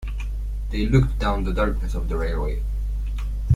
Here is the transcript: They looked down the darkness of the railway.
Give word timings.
They 0.71 0.87
looked 0.87 1.19
down 1.19 1.43
the 1.43 1.53
darkness 1.53 1.93
of 1.93 2.09
the 2.09 2.17
railway. 2.17 2.63